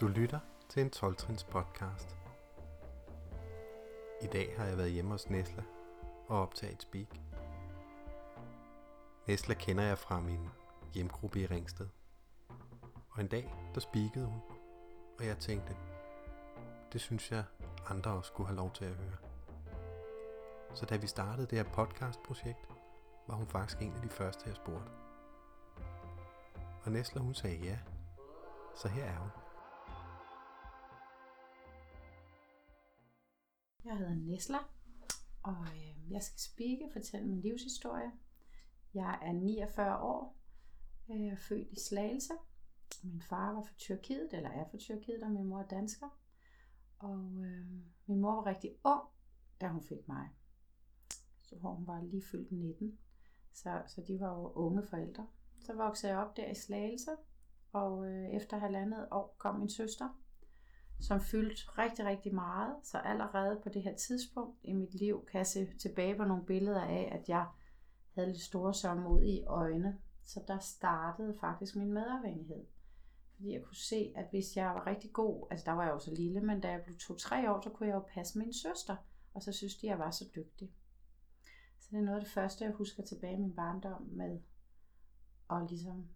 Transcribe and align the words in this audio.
Du 0.00 0.06
lytter 0.06 0.40
til 0.68 0.82
en 0.82 0.90
12 0.90 1.16
podcast. 1.50 2.16
I 4.22 4.26
dag 4.26 4.54
har 4.56 4.64
jeg 4.64 4.78
været 4.78 4.90
hjemme 4.90 5.10
hos 5.10 5.30
Nesla 5.30 5.62
og 6.28 6.42
optaget 6.42 6.74
et 6.74 6.82
speak. 6.82 7.06
Nesla 9.26 9.54
kender 9.54 9.84
jeg 9.84 9.98
fra 9.98 10.20
min 10.20 10.48
hjemgruppe 10.94 11.40
i 11.40 11.46
Ringsted. 11.46 11.88
Og 13.10 13.20
en 13.20 13.26
dag, 13.26 13.54
der 13.74 13.80
speakede 13.80 14.26
hun, 14.26 14.40
og 15.18 15.26
jeg 15.26 15.38
tænkte, 15.38 15.76
det 16.92 17.00
synes 17.00 17.30
jeg 17.30 17.44
andre 17.88 18.10
også 18.10 18.28
skulle 18.28 18.46
have 18.46 18.56
lov 18.56 18.70
til 18.72 18.84
at 18.84 18.94
høre. 18.94 19.16
Så 20.74 20.86
da 20.86 20.96
vi 20.96 21.06
startede 21.06 21.46
det 21.46 21.58
her 21.58 21.72
podcastprojekt, 21.72 22.68
var 23.26 23.34
hun 23.34 23.46
faktisk 23.46 23.82
en 23.82 23.94
af 23.94 24.02
de 24.02 24.08
første, 24.08 24.44
jeg 24.46 24.56
spurgte. 24.56 24.90
Og 26.84 26.92
Nesla 26.92 27.20
hun 27.20 27.34
sagde 27.34 27.56
ja, 27.56 27.78
så 28.74 28.88
her 28.88 29.04
er 29.04 29.18
hun. 29.18 29.45
Jeg 33.86 33.98
hedder 33.98 34.14
Nesla, 34.14 34.58
og 35.42 35.66
øh, 35.66 36.12
jeg 36.12 36.22
skal 36.22 36.40
spikke 36.40 36.88
fortælle 36.92 37.26
min 37.26 37.40
livshistorie. 37.40 38.12
Jeg 38.94 39.18
er 39.22 39.32
49 39.32 39.98
år, 40.00 40.36
øh, 41.10 41.38
født 41.38 41.68
i 41.72 41.80
Slagelse. 41.80 42.32
Min 43.02 43.22
far 43.22 43.52
var 43.52 43.62
fra 43.62 43.74
Tyrkiet, 43.78 44.28
eller 44.32 44.50
er 44.50 44.68
fra 44.70 44.78
Tyrkiet, 44.78 45.22
og 45.22 45.30
min 45.30 45.44
mor 45.44 45.60
er 45.60 45.66
dansker. 45.66 46.08
Og 46.98 47.44
øh, 47.44 47.66
min 48.06 48.20
mor 48.20 48.34
var 48.34 48.46
rigtig 48.46 48.76
ung, 48.84 49.02
da 49.60 49.68
hun 49.68 49.82
fik 49.82 50.08
mig. 50.08 50.28
Så 51.38 51.56
hun 51.58 51.86
var 51.86 52.02
lige 52.02 52.22
fyldt 52.30 52.52
19. 52.52 52.98
Så, 53.52 53.82
så 53.86 54.02
de 54.08 54.20
var 54.20 54.38
jo 54.38 54.52
unge 54.52 54.82
forældre. 54.82 55.26
Så 55.54 55.74
voksede 55.74 56.12
jeg 56.12 56.20
op 56.20 56.36
der 56.36 56.50
i 56.50 56.54
Slagelse, 56.54 57.10
og 57.72 58.06
øh, 58.06 58.28
efter 58.30 58.58
halvandet 58.58 59.08
år 59.10 59.36
kom 59.38 59.58
min 59.58 59.70
søster, 59.70 60.08
som 61.00 61.20
fyldte 61.20 61.62
rigtig, 61.78 62.04
rigtig 62.04 62.34
meget. 62.34 62.74
Så 62.82 62.98
allerede 62.98 63.60
på 63.62 63.68
det 63.68 63.82
her 63.82 63.96
tidspunkt 63.96 64.58
i 64.62 64.72
mit 64.72 64.94
liv 64.94 65.26
kan 65.30 65.38
jeg 65.38 65.46
se 65.46 65.78
tilbage 65.78 66.16
på 66.16 66.24
nogle 66.24 66.44
billeder 66.44 66.80
af, 66.80 67.08
at 67.12 67.28
jeg 67.28 67.46
havde 68.14 68.28
lidt 68.28 68.40
store 68.40 68.74
sommer 68.74 69.10
ud 69.10 69.22
i 69.22 69.44
øjnene. 69.44 69.98
Så 70.22 70.44
der 70.48 70.58
startede 70.58 71.36
faktisk 71.40 71.76
min 71.76 71.92
medafhængighed. 71.92 72.64
Fordi 73.34 73.52
jeg 73.52 73.62
kunne 73.62 73.76
se, 73.76 74.12
at 74.16 74.26
hvis 74.30 74.56
jeg 74.56 74.66
var 74.66 74.86
rigtig 74.86 75.12
god, 75.12 75.46
altså 75.50 75.64
der 75.64 75.72
var 75.72 75.84
jeg 75.84 75.92
jo 75.92 75.98
så 75.98 76.14
lille, 76.14 76.40
men 76.40 76.60
da 76.60 76.70
jeg 76.70 76.82
blev 76.82 76.96
to-tre 76.96 77.50
år, 77.50 77.60
så 77.60 77.70
kunne 77.70 77.88
jeg 77.88 77.94
jo 77.94 78.04
passe 78.14 78.38
min 78.38 78.52
søster. 78.52 78.96
Og 79.34 79.42
så 79.42 79.52
synes 79.52 79.76
de, 79.76 79.86
at 79.86 79.90
jeg 79.90 79.98
var 79.98 80.10
så 80.10 80.24
dygtig. 80.36 80.72
Så 81.78 81.88
det 81.90 81.98
er 81.98 82.02
noget 82.02 82.18
af 82.18 82.24
det 82.24 82.32
første, 82.32 82.64
jeg 82.64 82.72
husker 82.72 83.02
tilbage 83.02 83.34
i 83.34 83.40
min 83.40 83.54
barndom 83.54 84.02
med 84.02 84.40
at 85.50 85.66
ligesom 85.68 86.08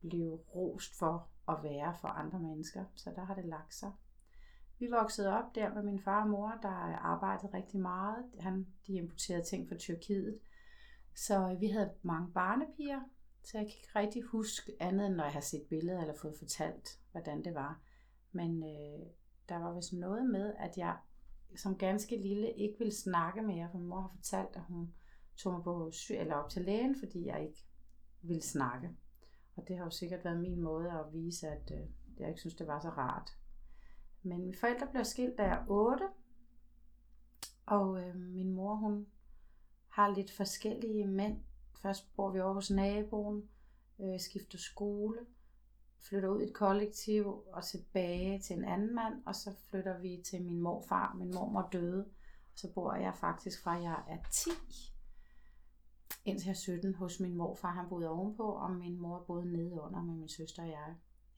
blive 0.00 0.36
rost 0.54 0.98
for 0.98 1.28
at 1.48 1.62
være 1.62 1.94
for 2.00 2.08
andre 2.08 2.38
mennesker. 2.38 2.84
Så 2.94 3.12
der 3.16 3.24
har 3.24 3.34
det 3.34 3.44
lagt 3.44 3.74
sig. 3.74 3.92
Vi 4.78 4.86
voksede 4.90 5.28
op 5.28 5.54
der 5.54 5.74
med 5.74 5.82
min 5.82 6.00
far 6.00 6.22
og 6.22 6.30
mor, 6.30 6.58
der 6.62 6.68
arbejdede 6.68 7.54
rigtig 7.54 7.80
meget. 7.80 8.24
Han, 8.40 8.66
de 8.86 8.92
importerede 8.92 9.44
ting 9.44 9.68
fra 9.68 9.76
Tyrkiet. 9.76 10.38
Så 11.14 11.50
øh, 11.50 11.60
vi 11.60 11.68
havde 11.68 11.92
mange 12.02 12.32
barnepiger, 12.32 13.00
så 13.42 13.58
jeg 13.58 13.66
kan 13.66 13.76
ikke 13.76 13.98
rigtig 13.98 14.22
huske 14.22 14.72
andet, 14.80 15.06
end 15.06 15.14
når 15.14 15.24
jeg 15.24 15.32
har 15.32 15.40
set 15.40 15.62
billeder 15.70 16.00
eller 16.00 16.14
fået 16.14 16.34
fortalt, 16.38 17.00
hvordan 17.12 17.44
det 17.44 17.54
var. 17.54 17.80
Men 18.32 18.62
øh, 18.62 19.06
der 19.48 19.56
var 19.56 19.74
vist 19.74 19.92
noget 19.92 20.26
med, 20.26 20.54
at 20.58 20.76
jeg 20.76 20.96
som 21.56 21.78
ganske 21.78 22.16
lille 22.16 22.52
ikke 22.52 22.78
ville 22.78 22.94
snakke 22.94 23.42
mere, 23.42 23.68
for 23.70 23.78
min 23.78 23.88
mor 23.88 24.00
har 24.00 24.12
fortalt, 24.14 24.56
at 24.56 24.62
hun 24.62 24.94
tog 25.36 25.52
mig 25.52 25.62
på 25.62 25.90
syg, 25.92 26.14
eller 26.14 26.34
op 26.34 26.50
til 26.50 26.62
lægen, 26.62 26.96
fordi 26.98 27.26
jeg 27.26 27.42
ikke 27.42 27.64
ville 28.22 28.42
snakke. 28.42 28.90
Og 29.56 29.68
det 29.68 29.76
har 29.76 29.84
jo 29.84 29.90
sikkert 29.90 30.24
været 30.24 30.40
min 30.40 30.60
måde 30.60 30.90
at 30.90 31.12
vise, 31.12 31.48
at 31.48 31.72
øh, 31.72 31.88
jeg 32.18 32.28
ikke 32.28 32.40
synes, 32.40 32.54
det 32.54 32.66
var 32.66 32.80
så 32.80 32.88
rart. 32.88 33.30
Men 34.24 34.40
mine 34.40 34.56
forældre 34.56 34.86
blev 34.86 35.04
skilt, 35.04 35.38
da 35.38 35.42
jeg 35.42 35.52
er 35.52 35.64
8. 35.68 36.08
Og 37.66 38.02
øh, 38.02 38.16
min 38.16 38.52
mor, 38.52 38.74
hun 38.74 39.06
har 39.88 40.14
lidt 40.14 40.32
forskellige 40.32 41.06
mænd. 41.06 41.38
Først 41.82 42.16
bor 42.16 42.30
vi 42.30 42.40
over 42.40 42.54
hos 42.54 42.70
naboen, 42.70 43.48
øh, 44.00 44.20
skifter 44.20 44.58
skole, 44.58 45.18
flytter 45.98 46.28
ud 46.28 46.40
i 46.40 46.44
et 46.44 46.54
kollektiv 46.54 47.44
og 47.52 47.64
tilbage 47.64 48.40
til 48.40 48.56
en 48.56 48.64
anden 48.64 48.94
mand, 48.94 49.22
og 49.26 49.34
så 49.34 49.54
flytter 49.70 49.98
vi 49.98 50.22
til 50.24 50.42
min 50.42 50.60
morfar. 50.60 51.14
Min 51.14 51.34
mormor 51.34 51.68
døde, 51.72 52.04
og 52.52 52.58
så 52.58 52.72
bor 52.72 52.94
jeg 52.94 53.14
faktisk 53.16 53.62
fra 53.62 53.72
jeg 53.72 54.04
er 54.08 54.18
10 54.30 54.50
indtil 56.24 56.46
jeg 56.46 56.52
er 56.52 56.56
17 56.56 56.94
hos 56.94 57.20
min 57.20 57.34
morfar. 57.34 57.70
Han 57.70 57.88
boede 57.88 58.08
ovenpå, 58.08 58.42
og 58.42 58.70
min 58.70 58.98
mor 58.98 59.24
boede 59.26 59.52
nede 59.52 59.80
under 59.80 60.02
med 60.02 60.14
min 60.14 60.28
søster 60.28 60.62
og 60.62 60.68
jeg. 60.68 60.84
Jeg 60.86 60.94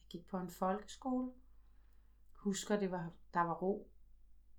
gik 0.08 0.26
på 0.26 0.38
en 0.38 0.50
folkeskole. 0.50 1.30
Husker, 2.46 2.78
det 2.78 2.90
var, 2.90 3.10
der 3.34 3.40
var 3.40 3.54
ro 3.54 3.88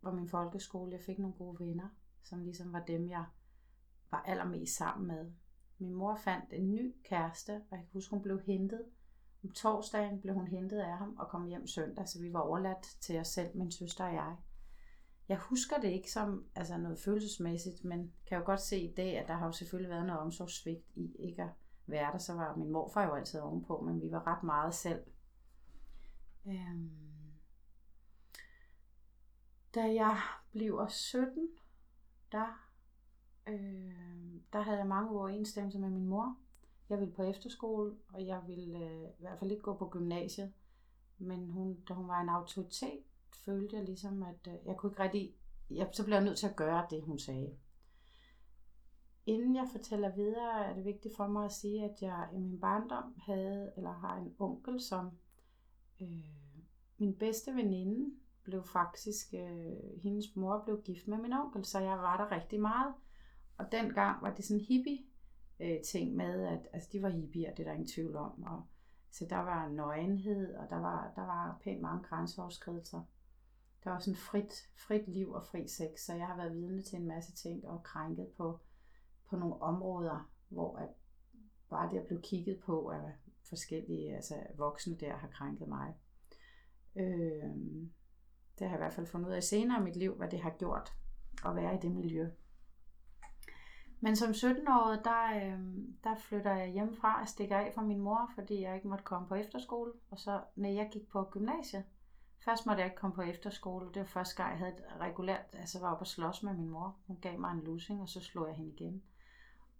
på 0.01 0.11
min 0.11 0.27
folkeskole. 0.29 0.91
Jeg 0.91 1.01
fik 1.01 1.19
nogle 1.19 1.35
gode 1.35 1.59
venner, 1.59 1.89
som 2.23 2.43
ligesom 2.43 2.73
var 2.73 2.83
dem, 2.83 3.09
jeg 3.09 3.25
var 4.11 4.21
allermest 4.21 4.77
sammen 4.77 5.07
med. 5.07 5.31
Min 5.77 5.93
mor 5.93 6.15
fandt 6.15 6.53
en 6.53 6.71
ny 6.71 6.95
kæreste, 7.03 7.51
og 7.51 7.77
jeg 7.77 7.79
kan 7.79 7.89
huske, 7.93 8.11
hun 8.11 8.21
blev 8.21 8.41
hentet. 8.41 8.85
Om 9.43 9.51
torsdagen 9.51 10.21
blev 10.21 10.33
hun 10.33 10.47
hentet 10.47 10.79
af 10.79 10.97
ham 10.97 11.15
og 11.17 11.27
kom 11.27 11.47
hjem 11.47 11.67
søndag, 11.67 12.07
så 12.07 12.21
vi 12.21 12.33
var 12.33 12.39
overladt 12.39 12.97
til 13.01 13.19
os 13.19 13.27
selv, 13.27 13.57
min 13.57 13.71
søster 13.71 14.05
og 14.05 14.13
jeg. 14.13 14.35
Jeg 15.29 15.37
husker 15.37 15.79
det 15.81 15.89
ikke 15.89 16.11
som 16.11 16.45
altså 16.55 16.77
noget 16.77 16.99
følelsesmæssigt, 16.99 17.83
men 17.83 18.13
kan 18.25 18.37
jo 18.37 18.45
godt 18.45 18.61
se 18.61 18.79
i 18.79 18.93
dag, 18.93 19.17
at 19.17 19.27
der 19.27 19.33
har 19.33 19.45
jo 19.45 19.51
selvfølgelig 19.51 19.89
været 19.89 20.05
noget 20.05 20.21
omsorgssvigt 20.21 20.85
i 20.95 21.15
ikke 21.19 21.43
at 21.43 21.49
være 21.85 22.11
der. 22.11 22.17
Så 22.17 22.33
var 22.33 22.55
min 22.55 22.71
morfar 22.71 23.05
jo 23.05 23.13
altid 23.13 23.39
ovenpå, 23.39 23.81
men 23.81 24.01
vi 24.01 24.11
var 24.11 24.27
ret 24.27 24.43
meget 24.43 24.73
selv. 24.73 25.03
Øhm. 26.47 27.16
Da 29.75 29.93
jeg 29.93 30.17
blev 30.51 30.85
17, 30.89 31.49
der, 32.31 32.71
øh, 33.47 34.41
der 34.53 34.61
havde 34.61 34.77
jeg 34.77 34.87
mange 34.87 35.11
uoverensstemmelser 35.11 35.79
med 35.79 35.89
min 35.89 36.05
mor. 36.05 36.37
Jeg 36.89 36.99
ville 36.99 37.13
på 37.13 37.23
efterskole, 37.23 37.95
og 38.13 38.25
jeg 38.25 38.41
ville 38.47 38.79
øh, 38.79 39.03
i 39.03 39.21
hvert 39.21 39.39
fald 39.39 39.51
ikke 39.51 39.63
gå 39.63 39.77
på 39.77 39.89
gymnasiet. 39.89 40.53
Men 41.17 41.49
hun, 41.49 41.81
da 41.89 41.93
hun 41.93 42.07
var 42.07 42.21
en 42.21 42.29
autoritet, 42.29 43.03
følte 43.45 43.75
jeg 43.75 43.85
ligesom, 43.85 44.23
at 44.23 44.47
øh, 44.47 44.53
jeg 44.65 44.77
kunne 44.77 44.91
ikke 44.91 45.03
rigtig... 45.03 45.35
Jeg, 45.69 45.89
så 45.93 46.03
blev 46.05 46.15
jeg 46.15 46.23
nødt 46.23 46.37
til 46.37 46.47
at 46.47 46.55
gøre 46.55 46.87
det, 46.89 47.03
hun 47.03 47.19
sagde. 47.19 47.57
Inden 49.25 49.55
jeg 49.55 49.67
fortæller 49.71 50.15
videre, 50.15 50.65
er 50.65 50.73
det 50.73 50.85
vigtigt 50.85 51.15
for 51.15 51.27
mig 51.27 51.45
at 51.45 51.51
sige, 51.51 51.83
at 51.83 52.01
jeg 52.01 52.29
i 52.33 52.37
min 52.37 52.59
barndom 52.59 53.15
havde, 53.17 53.71
eller 53.77 53.91
har 53.91 54.17
en 54.17 54.35
onkel, 54.39 54.81
som 54.81 55.11
øh, 56.01 56.07
min 56.97 57.15
bedste 57.15 57.55
veninde 57.55 58.15
blev 58.47 58.63
faktisk, 58.63 59.33
øh, 59.33 60.01
hendes 60.03 60.35
mor 60.35 60.61
blev 60.65 60.81
gift 60.81 61.07
med 61.07 61.17
min 61.17 61.33
onkel, 61.33 61.65
så 61.65 61.79
jeg 61.79 61.97
var 61.97 62.17
der 62.17 62.35
rigtig 62.35 62.61
meget. 62.61 62.93
Og 63.57 63.71
dengang 63.71 64.21
var 64.21 64.33
det 64.33 64.45
sådan 64.45 64.61
en 64.61 64.65
hippie 64.65 64.99
øh, 65.59 65.81
ting 65.81 66.15
med, 66.15 66.43
at 66.47 66.67
altså, 66.73 66.89
de 66.91 67.01
var 67.01 67.09
hippier, 67.09 67.53
det 67.55 67.59
er 67.59 67.63
der 67.63 67.71
ingen 67.71 67.87
tvivl 67.87 68.15
om. 68.15 68.43
Og, 68.43 68.63
så 69.11 69.25
der 69.29 69.37
var 69.37 69.69
nøgenhed, 69.69 70.55
og 70.55 70.69
der 70.69 70.75
var, 70.75 71.11
der 71.15 71.21
var 71.21 71.59
pænt 71.63 71.81
mange 71.81 72.03
grænseoverskridelser 72.03 73.01
der 73.87 73.93
var 73.93 73.99
sådan 73.99 74.15
frit, 74.15 74.69
frit 74.75 75.07
liv 75.07 75.31
og 75.31 75.45
fri 75.45 75.67
sex, 75.67 75.99
så 75.99 76.13
jeg 76.13 76.27
har 76.27 76.37
været 76.37 76.55
vidne 76.55 76.81
til 76.81 76.99
en 76.99 77.07
masse 77.07 77.31
ting 77.35 77.67
og 77.67 77.83
krænket 77.83 78.27
på, 78.37 78.59
på 79.29 79.35
nogle 79.35 79.61
områder, 79.61 80.31
hvor 80.49 80.77
at 80.77 80.89
bare 81.69 81.91
det 81.91 81.97
at 81.97 82.05
blive 82.05 82.21
kigget 82.21 82.59
på 82.59 82.89
af 82.89 83.13
forskellige 83.43 84.15
altså 84.15 84.35
voksne 84.57 84.95
der 84.95 85.13
har 85.13 85.27
krænket 85.27 85.67
mig. 85.67 85.93
Øh, 86.95 87.55
det 88.59 88.67
har 88.67 88.75
jeg 88.75 88.79
i 88.79 88.83
hvert 88.83 88.93
fald 88.93 89.07
fundet 89.07 89.29
ud 89.29 89.33
af 89.33 89.43
senere 89.43 89.79
i 89.79 89.83
mit 89.83 89.95
liv, 89.95 90.15
hvad 90.15 90.27
det 90.27 90.39
har 90.39 90.49
gjort 90.49 90.93
at 91.45 91.55
være 91.55 91.75
i 91.75 91.79
det 91.81 91.91
miljø. 91.91 92.29
Men 93.99 94.15
som 94.15 94.31
17-årig, 94.31 94.99
der, 95.03 95.35
øh, 95.35 95.59
der 96.03 96.15
flytter 96.15 96.55
jeg 96.55 96.67
hjemmefra 96.67 97.21
og 97.21 97.27
stikker 97.27 97.57
af 97.57 97.71
fra 97.75 97.81
min 97.81 97.99
mor, 97.99 98.31
fordi 98.35 98.61
jeg 98.61 98.75
ikke 98.75 98.87
måtte 98.87 99.03
komme 99.03 99.27
på 99.27 99.35
efterskole. 99.35 99.91
Og 100.11 100.19
så, 100.19 100.41
når 100.55 100.69
jeg 100.69 100.89
gik 100.91 101.07
på 101.09 101.23
gymnasiet, 101.31 101.83
Først 102.47 102.65
måtte 102.65 102.81
jeg 102.81 102.85
ikke 102.85 102.99
komme 102.99 103.15
på 103.15 103.21
efterskole. 103.21 103.85
Det 103.93 103.99
var 103.99 104.05
første 104.05 104.35
gang, 104.35 104.51
jeg 104.51 104.57
havde 104.57 104.71
et 104.71 104.83
regulært, 104.99 105.45
altså 105.53 105.79
var 105.79 105.91
oppe 105.91 106.01
og 106.01 106.07
slås 106.07 106.43
med 106.43 106.53
min 106.53 106.69
mor. 106.69 106.95
Hun 107.07 107.17
gav 107.21 107.39
mig 107.39 107.51
en 107.51 107.63
losing, 107.63 108.01
og 108.01 108.09
så 108.09 108.21
slog 108.21 108.47
jeg 108.47 108.55
hende 108.55 108.71
igen. 108.71 109.03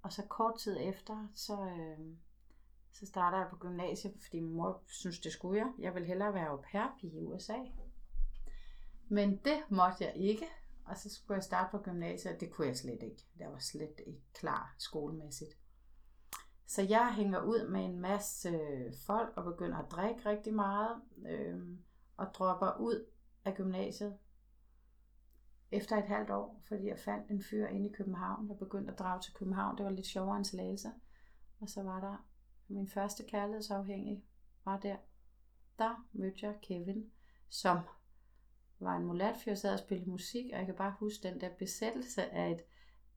Og 0.01 0.13
så 0.13 0.23
kort 0.29 0.59
tid 0.59 0.77
efter, 0.79 1.27
så, 1.33 1.61
øh, 1.61 2.15
så 2.93 3.05
starter 3.05 3.37
jeg 3.37 3.47
på 3.49 3.55
gymnasiet, 3.55 4.13
fordi 4.21 4.39
min 4.39 4.53
mor 4.53 4.81
synes, 4.85 5.19
det 5.19 5.31
skulle 5.31 5.59
jeg. 5.59 5.71
Jeg 5.79 5.93
ville 5.93 6.07
hellere 6.07 6.33
være 6.33 6.47
au 6.47 6.61
pair 6.71 6.97
i 7.01 7.25
USA. 7.25 7.57
Men 9.09 9.37
det 9.37 9.57
måtte 9.69 10.03
jeg 10.03 10.13
ikke. 10.15 10.45
Og 10.85 10.97
så 10.97 11.09
skulle 11.09 11.35
jeg 11.35 11.43
starte 11.43 11.71
på 11.71 11.77
gymnasiet, 11.77 12.33
og 12.33 12.39
det 12.39 12.51
kunne 12.51 12.67
jeg 12.67 12.77
slet 12.77 13.03
ikke. 13.03 13.25
Jeg 13.39 13.51
var 13.51 13.59
slet 13.59 14.01
ikke 14.07 14.21
klar 14.33 14.75
skolemæssigt. 14.77 15.57
Så 16.65 16.81
jeg 16.81 17.13
hænger 17.15 17.41
ud 17.41 17.69
med 17.69 17.85
en 17.85 17.99
masse 17.99 18.59
folk 19.05 19.37
og 19.37 19.43
begynder 19.43 19.77
at 19.77 19.91
drikke 19.91 20.29
rigtig 20.29 20.53
meget. 20.53 21.01
Øh, 21.27 21.77
og 22.17 22.27
dropper 22.33 22.77
ud 22.79 23.05
af 23.45 23.55
gymnasiet 23.55 24.17
efter 25.71 25.97
et 25.97 26.07
halvt 26.07 26.29
år, 26.29 26.61
fordi 26.67 26.87
jeg 26.87 26.99
fandt 26.99 27.31
en 27.31 27.43
fyr 27.43 27.67
inde 27.67 27.89
i 27.89 27.93
København, 27.93 28.49
der 28.49 28.55
begyndte 28.55 28.93
at 28.93 28.99
drage 28.99 29.21
til 29.21 29.33
København. 29.33 29.77
Det 29.77 29.85
var 29.85 29.91
lidt 29.91 30.07
sjovere 30.07 30.37
end 30.37 30.45
Slagelse. 30.45 30.91
Og 31.59 31.69
så 31.69 31.83
var 31.83 31.99
der 31.99 32.27
min 32.67 32.87
første 32.87 33.23
kærlighedsafhængig, 33.23 34.23
var 34.65 34.79
der. 34.79 34.97
Der 35.79 36.07
mødte 36.13 36.45
jeg 36.45 36.55
Kevin, 36.61 37.11
som 37.49 37.79
var 38.79 38.97
en 38.97 39.05
mulatfyr, 39.05 39.55
sad 39.55 39.73
og 39.73 39.79
spillede 39.79 40.09
musik, 40.09 40.45
og 40.53 40.57
jeg 40.57 40.65
kan 40.65 40.75
bare 40.75 40.95
huske 40.99 41.27
den 41.27 41.41
der 41.41 41.49
besættelse 41.59 42.33
af 42.33 42.51
et 42.51 42.61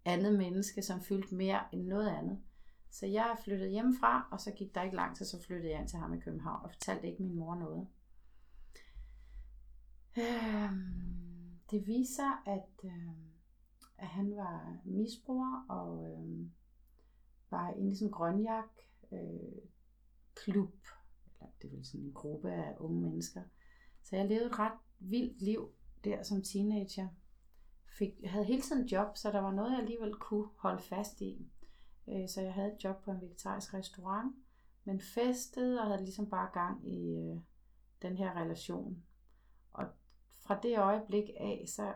andet 0.04 0.38
menneske, 0.38 0.82
som 0.82 1.00
fyldte 1.00 1.34
mere 1.34 1.60
end 1.72 1.86
noget 1.86 2.08
andet. 2.08 2.42
Så 2.90 3.06
jeg 3.06 3.36
flyttede 3.44 3.70
hjemmefra, 3.70 4.28
og 4.32 4.40
så 4.40 4.50
gik 4.50 4.74
der 4.74 4.82
ikke 4.82 4.96
lang 4.96 5.16
tid, 5.16 5.26
så 5.26 5.42
flyttede 5.42 5.72
jeg 5.72 5.80
ind 5.80 5.88
til 5.88 5.98
ham 5.98 6.14
i 6.14 6.20
København, 6.20 6.64
og 6.64 6.70
fortalte 6.70 7.10
ikke 7.10 7.22
min 7.22 7.34
mor 7.34 7.54
noget. 7.54 7.88
Øhm, 10.18 11.58
det 11.70 11.86
viser, 11.86 12.42
at, 12.46 12.84
øh, 12.84 13.14
at 13.98 14.06
han 14.06 14.36
var 14.36 14.76
misbruger, 14.84 15.66
og 15.68 16.04
øh, 16.04 16.46
var 17.50 17.70
inde 17.70 17.92
i 17.92 17.94
sådan 17.94 18.08
en 18.08 18.12
grønjak 18.12 18.70
øh, 19.12 19.62
klub, 20.34 20.74
eller 21.40 21.52
det 21.62 21.72
vil 21.72 21.86
sådan 21.86 22.00
en 22.00 22.12
gruppe 22.12 22.52
af 22.52 22.76
unge 22.78 23.00
mennesker. 23.00 23.42
Så 24.02 24.16
jeg 24.16 24.26
levede 24.26 24.46
et 24.46 24.58
ret 24.58 24.78
vildt 25.00 25.42
liv 25.42 25.72
der 26.04 26.22
som 26.22 26.42
teenager. 26.42 27.08
Fik, 27.98 28.10
jeg 28.22 28.30
havde 28.30 28.44
hele 28.44 28.62
tiden 28.62 28.86
job, 28.86 29.16
så 29.16 29.30
der 29.32 29.40
var 29.40 29.52
noget, 29.52 29.70
jeg 29.70 29.80
alligevel 29.80 30.14
kunne 30.14 30.48
holde 30.56 30.82
fast 30.82 31.20
i. 31.20 31.50
Øh, 32.08 32.28
så 32.28 32.40
jeg 32.40 32.54
havde 32.54 32.72
et 32.72 32.84
job 32.84 33.04
på 33.04 33.10
en 33.10 33.20
vegetarisk 33.20 33.74
restaurant, 33.74 34.36
men 34.84 35.00
festede 35.00 35.80
og 35.80 35.86
havde 35.86 36.02
ligesom 36.02 36.30
bare 36.30 36.50
gang 36.52 36.88
i 36.88 37.16
øh, 37.16 37.36
den 38.02 38.16
her 38.16 38.36
relation. 38.36 39.02
Og 39.72 39.86
fra 40.40 40.60
det 40.62 40.78
øjeblik 40.78 41.30
af, 41.36 41.64
så 41.66 41.94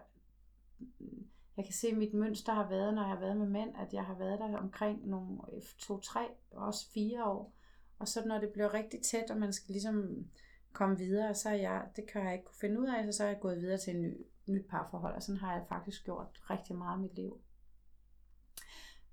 mm, 0.78 1.26
jeg 1.56 1.64
kan 1.64 1.74
se, 1.74 1.88
at 1.88 1.96
mit 1.96 2.14
mønster 2.14 2.52
har 2.52 2.68
været, 2.68 2.94
når 2.94 3.02
jeg 3.02 3.10
har 3.10 3.20
været 3.20 3.36
med 3.36 3.46
mænd, 3.46 3.76
at 3.76 3.92
jeg 3.92 4.04
har 4.04 4.14
været 4.14 4.38
der 4.38 4.58
omkring 4.58 5.06
nogle 5.06 5.38
øh, 5.52 5.62
to, 5.78 6.00
tre, 6.00 6.28
også 6.50 6.90
fire 6.90 7.24
år. 7.24 7.54
Og 7.98 8.08
så 8.08 8.24
når 8.26 8.38
det 8.38 8.50
bliver 8.52 8.74
rigtig 8.74 9.02
tæt, 9.02 9.30
og 9.30 9.36
man 9.36 9.52
skal 9.52 9.72
ligesom 9.72 10.26
komme 10.74 10.98
videre, 10.98 11.34
så 11.34 11.48
er 11.48 11.54
jeg, 11.54 11.88
det 11.96 12.06
kan 12.06 12.24
jeg 12.24 12.32
ikke 12.32 12.44
kunne 12.44 12.60
finde 12.60 12.80
ud 12.80 12.86
af, 12.86 13.04
så 13.04 13.12
så 13.16 13.24
er 13.24 13.28
jeg 13.28 13.40
gået 13.40 13.60
videre 13.60 13.78
til 13.78 13.96
en 13.96 14.02
ny, 14.02 14.26
nyt 14.46 14.66
parforhold, 14.68 15.14
og 15.14 15.22
sådan 15.22 15.40
har 15.40 15.52
jeg 15.52 15.66
faktisk 15.68 16.04
gjort 16.04 16.50
rigtig 16.50 16.76
meget 16.76 16.98
i 16.98 17.02
mit 17.02 17.14
liv. 17.14 17.40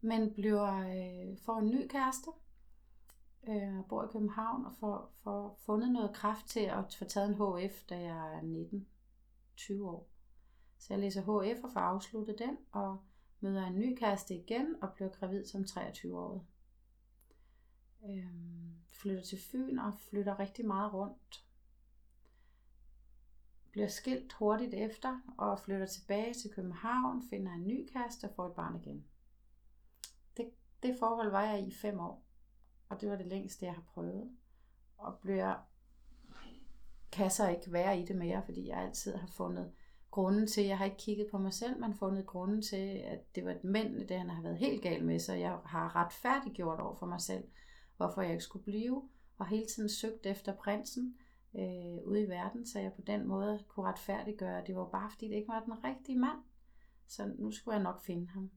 Men 0.01 0.33
bliver, 0.33 0.77
øh, 0.77 1.37
får 1.37 1.59
en 1.59 1.69
ny 1.69 1.87
kæreste, 1.87 2.29
øh, 3.47 3.85
bor 3.89 4.03
i 4.03 4.07
København, 4.11 4.65
og 4.65 4.71
får, 4.79 5.11
får 5.23 5.59
fundet 5.65 5.91
noget 5.91 6.13
kraft 6.13 6.47
til 6.47 6.59
at 6.59 6.95
få 6.99 7.05
taget 7.05 7.29
en 7.29 7.35
HF, 7.35 7.83
da 7.89 7.99
jeg 7.99 8.35
er 8.35 8.41
19-20 8.41 9.83
år. 9.83 10.07
Så 10.77 10.93
jeg 10.93 10.99
læser 10.99 11.21
HF 11.21 11.63
og 11.63 11.71
får 11.73 11.79
afsluttet 11.79 12.39
den, 12.39 12.57
og 12.71 12.97
møder 13.39 13.65
en 13.65 13.79
ny 13.79 13.97
kæreste 13.97 14.35
igen, 14.35 14.75
og 14.81 14.93
bliver 14.93 15.09
gravid 15.09 15.45
som 15.45 15.65
23 15.65 16.19
år. 16.19 16.45
Øh, 18.09 18.25
flytter 18.91 19.23
til 19.23 19.39
Fyn 19.39 19.77
og 19.77 19.93
flytter 20.09 20.39
rigtig 20.39 20.67
meget 20.67 20.93
rundt. 20.93 21.45
Bliver 23.71 23.87
skilt 23.87 24.33
hurtigt 24.33 24.73
efter 24.73 25.19
og 25.37 25.59
flytter 25.59 25.85
tilbage 25.85 26.33
til 26.33 26.51
København, 26.51 27.23
finder 27.29 27.51
en 27.51 27.67
ny 27.67 27.89
kæreste 27.93 28.25
og 28.25 28.35
får 28.35 28.47
et 28.47 28.55
barn 28.55 28.75
igen. 28.75 29.05
Det, 30.37 30.49
det 30.83 30.95
forhold 30.99 31.31
var 31.31 31.43
jeg 31.43 31.67
i 31.67 31.73
fem 31.73 31.99
år, 31.99 32.23
og 32.89 33.01
det 33.01 33.09
var 33.09 33.15
det 33.15 33.25
længste, 33.25 33.65
jeg 33.65 33.73
har 33.73 33.83
prøvet. 33.93 34.31
Og 34.97 35.19
bliver, 35.21 35.55
kan 37.11 37.31
så 37.31 37.49
ikke 37.49 37.71
være 37.71 37.99
i 37.99 38.05
det 38.05 38.15
mere, 38.15 38.43
fordi 38.45 38.67
jeg 38.67 38.77
altid 38.77 39.15
har 39.15 39.27
fundet 39.27 39.71
grunden 40.11 40.47
til, 40.47 40.65
jeg 40.65 40.77
har 40.77 40.85
ikke 40.85 40.97
kigget 40.97 41.27
på 41.31 41.37
mig 41.37 41.53
selv, 41.53 41.79
men 41.79 41.93
fundet 41.93 42.25
grunden 42.25 42.61
til, 42.61 43.01
at 43.05 43.35
det 43.35 43.45
var 43.45 43.51
et 43.51 43.63
mænd, 43.63 44.07
det 44.07 44.17
han 44.17 44.29
har 44.29 44.41
været 44.41 44.57
helt 44.57 44.81
gal 44.81 45.05
med, 45.05 45.19
så 45.19 45.33
jeg 45.33 45.57
har 45.65 45.95
retfærdiggjort 45.95 46.79
over 46.79 46.95
for 46.95 47.05
mig 47.05 47.21
selv, 47.21 47.43
hvorfor 47.97 48.21
jeg 48.21 48.31
ikke 48.31 48.43
skulle 48.43 48.63
blive, 48.63 49.09
og 49.37 49.47
hele 49.47 49.65
tiden 49.65 49.89
søgt 49.89 50.25
efter 50.25 50.55
prinsen 50.55 51.17
øh, 51.55 52.07
ude 52.07 52.21
i 52.21 52.29
verden, 52.29 52.65
så 52.65 52.79
jeg 52.79 52.93
på 52.93 53.01
den 53.01 53.27
måde 53.27 53.63
kunne 53.67 53.89
retfærdiggøre, 53.89 54.63
det 54.67 54.75
var 54.75 54.85
bare 54.85 55.11
fordi, 55.11 55.27
det 55.27 55.35
ikke 55.35 55.47
var 55.47 55.63
den 55.63 55.83
rigtige 55.83 56.19
mand. 56.19 56.39
Så 57.07 57.33
nu 57.39 57.51
skulle 57.51 57.75
jeg 57.75 57.83
nok 57.83 58.01
finde 58.01 58.27
ham. 58.27 58.51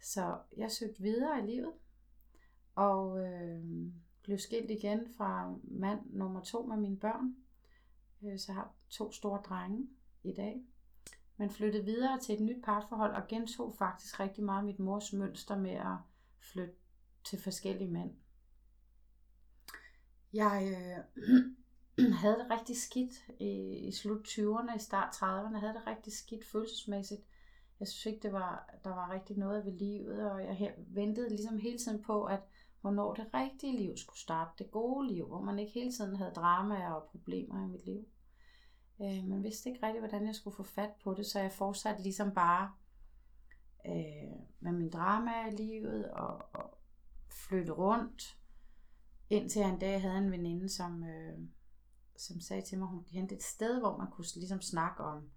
Så 0.00 0.38
jeg 0.56 0.70
søgte 0.70 1.02
videre 1.02 1.38
i 1.38 1.46
livet, 1.46 1.72
og 2.74 3.26
øh, 3.26 3.64
blev 4.22 4.38
skilt 4.38 4.70
igen 4.70 5.08
fra 5.16 5.54
mand 5.64 6.00
nummer 6.10 6.40
to 6.40 6.66
med 6.66 6.76
mine 6.76 6.96
børn. 6.96 7.36
Øh, 8.22 8.38
så 8.38 8.52
jeg 8.52 8.54
har 8.56 8.74
to 8.88 9.12
store 9.12 9.42
drenge 9.42 9.88
i 10.22 10.32
dag. 10.32 10.62
Men 11.36 11.50
flyttede 11.50 11.84
videre 11.84 12.20
til 12.20 12.34
et 12.34 12.40
nyt 12.40 12.64
parforhold 12.64 13.14
og 13.14 13.28
gentog 13.28 13.74
faktisk 13.74 14.20
rigtig 14.20 14.44
meget 14.44 14.64
mit 14.64 14.78
mors 14.78 15.12
mønster 15.12 15.56
med 15.56 15.70
at 15.70 15.96
flytte 16.38 16.74
til 17.24 17.42
forskellige 17.42 17.90
mænd. 17.90 18.10
Jeg 20.32 20.76
øh, 21.16 21.24
havde 22.22 22.38
det 22.38 22.50
rigtig 22.50 22.76
skidt 22.76 23.28
i, 23.40 23.78
i 23.88 23.92
slut 23.92 24.28
20'erne, 24.28 24.76
i 24.76 24.78
start 24.78 25.14
30'erne, 25.14 25.58
havde 25.58 25.74
det 25.74 25.86
rigtig 25.86 26.12
skidt 26.12 26.44
følelsesmæssigt. 26.44 27.20
Jeg 27.80 27.88
synes 27.88 28.06
ikke, 28.06 28.22
det 28.22 28.32
var, 28.32 28.74
der 28.84 28.90
var 28.90 29.10
rigtig 29.10 29.36
noget 29.38 29.64
ved 29.64 29.72
livet, 29.72 30.30
og 30.30 30.42
jeg 30.42 30.74
ventede 30.78 31.28
ligesom 31.28 31.58
hele 31.58 31.78
tiden 31.78 32.02
på, 32.02 32.24
at 32.24 32.40
hvornår 32.80 33.14
det 33.14 33.34
rigtige 33.34 33.78
liv 33.78 33.96
skulle 33.96 34.18
starte, 34.18 34.64
det 34.64 34.70
gode 34.70 35.08
liv, 35.08 35.26
hvor 35.26 35.40
man 35.40 35.58
ikke 35.58 35.72
hele 35.72 35.92
tiden 35.92 36.16
havde 36.16 36.30
dramaer 36.30 36.90
og 36.90 37.08
problemer 37.10 37.64
i 37.64 37.68
mit 37.68 37.84
liv. 37.86 38.06
Øh, 39.00 39.24
men 39.24 39.42
vidste 39.42 39.70
ikke 39.70 39.86
rigtig, 39.86 40.00
hvordan 40.00 40.26
jeg 40.26 40.34
skulle 40.34 40.56
få 40.56 40.62
fat 40.62 40.90
på 41.04 41.14
det, 41.14 41.26
så 41.26 41.40
jeg 41.40 41.52
fortsatte 41.52 42.02
ligesom 42.02 42.34
bare 42.34 42.72
øh, 43.86 44.38
med 44.60 44.72
min 44.72 44.90
drama 44.90 45.48
i 45.48 45.50
livet 45.50 46.10
og, 46.10 46.42
og 46.52 46.78
flytte 47.48 47.72
rundt, 47.72 48.38
indtil 49.30 49.60
jeg 49.60 49.70
en 49.70 49.78
dag 49.78 50.02
havde 50.02 50.18
en 50.18 50.30
veninde, 50.30 50.68
som, 50.68 51.04
øh, 51.04 51.38
som 52.16 52.40
sagde 52.40 52.62
til 52.62 52.78
mig, 52.78 52.86
at 52.86 52.90
hun 52.90 53.04
kendte 53.04 53.34
et 53.34 53.42
sted, 53.42 53.80
hvor 53.80 53.96
man 53.96 54.10
kunne 54.10 54.26
ligesom 54.36 54.60
snakke 54.60 55.02
om 55.02 55.30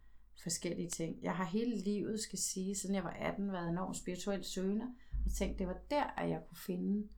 forskellige 0.44 0.89
ting. 0.89 1.24
Jeg 1.24 1.35
har 1.35 1.45
hele 1.45 1.77
livet, 1.77 2.19
skal 2.19 2.39
sige, 2.39 2.75
siden 2.75 2.95
jeg 2.95 3.03
var 3.03 3.09
18, 3.19 3.51
været 3.51 3.69
enormt 3.69 3.97
spirituelt 3.97 4.45
søgende, 4.45 4.85
og 5.25 5.31
tænkte, 5.31 5.59
det 5.59 5.68
var 5.68 5.79
der, 5.89 6.03
at 6.03 6.29
jeg 6.29 6.41
kunne 6.47 6.57
finde 6.57 7.09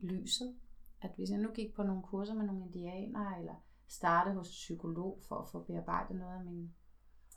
lyset. 0.00 0.56
At 1.02 1.10
hvis 1.16 1.30
jeg 1.30 1.38
nu 1.38 1.50
gik 1.50 1.74
på 1.74 1.82
nogle 1.82 2.02
kurser 2.02 2.34
med 2.34 2.46
nogle 2.46 2.64
indianere, 2.64 3.38
eller 3.38 3.54
startede 3.88 4.34
hos 4.34 4.48
psykolog 4.48 5.20
for 5.28 5.36
at 5.36 5.48
få 5.48 5.62
bearbejdet 5.62 6.16
noget 6.16 6.38
af 6.38 6.44
min 6.44 6.74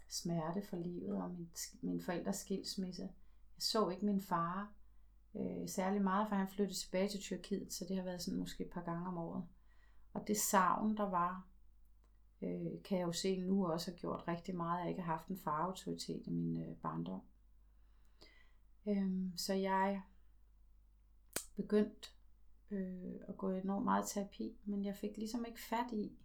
smerte 0.10 0.62
for 0.70 0.78
livet 0.78 1.22
og 1.22 1.32
min, 1.32 1.50
min 1.82 2.02
forældres 2.02 2.36
skilsmisse. 2.36 3.02
Jeg 3.02 3.62
så 3.62 3.90
ikke 3.90 4.06
min 4.06 4.22
far 4.22 4.74
øh, 5.36 5.70
særlig 5.70 6.02
meget, 6.02 6.30
for 6.30 6.36
han 6.36 6.48
flyttede 6.48 6.80
tilbage 6.80 7.10
til 7.10 7.20
Tyrkiet, 7.20 7.74
så 7.74 7.86
det 7.90 7.96
har 7.96 8.04
været 8.04 8.22
sådan 8.22 8.40
måske 8.40 8.66
et 8.66 8.72
par 8.72 8.82
gange 8.82 9.08
om 9.08 9.18
året. 9.18 9.44
Og 10.14 10.28
det 10.28 10.38
savn, 10.38 10.98
der 10.98 11.10
var, 11.10 11.48
øh, 12.44 12.84
kan 12.84 12.98
jeg 13.00 13.08
jo 13.08 13.12
se 13.12 13.38
nu 13.38 13.68
også 13.68 13.92
har 13.92 13.98
gjort 13.98 14.28
rigtig 14.28 14.56
meget, 14.56 14.78
at 14.78 14.82
jeg 14.82 14.90
ikke 14.90 15.02
har 15.02 15.16
haft 15.16 15.28
en 15.28 15.38
farautoritet 15.38 16.28
i 16.28 16.30
min 16.30 16.64
øh, 16.64 16.76
barndom. 16.76 17.22
Øh, 18.88 19.30
så 19.36 19.54
jeg 19.54 20.02
begyndte 21.56 22.10
øh, 22.72 23.14
at 23.28 23.38
gå 23.38 23.50
enormt 23.50 23.86
meget 23.86 24.06
terapi, 24.08 24.58
men 24.64 24.86
jeg 24.86 24.96
fik 24.96 25.18
ligesom 25.18 25.46
ikke 25.46 25.62
fat 25.62 25.94
i, 25.94 26.18